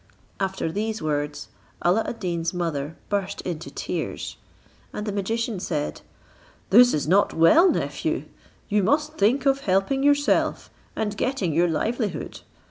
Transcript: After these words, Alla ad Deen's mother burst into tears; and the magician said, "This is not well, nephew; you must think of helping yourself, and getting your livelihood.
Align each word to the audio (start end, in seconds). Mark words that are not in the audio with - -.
After 0.39 0.71
these 0.71 0.99
words, 0.99 1.49
Alla 1.83 2.01
ad 2.07 2.19
Deen's 2.19 2.55
mother 2.55 2.97
burst 3.09 3.41
into 3.41 3.69
tears; 3.69 4.35
and 4.91 5.05
the 5.05 5.11
magician 5.11 5.59
said, 5.59 6.01
"This 6.71 6.95
is 6.95 7.07
not 7.07 7.35
well, 7.35 7.69
nephew; 7.69 8.23
you 8.67 8.81
must 8.81 9.15
think 9.19 9.45
of 9.45 9.59
helping 9.59 10.01
yourself, 10.01 10.71
and 10.95 11.15
getting 11.15 11.53
your 11.53 11.67
livelihood. 11.67 12.39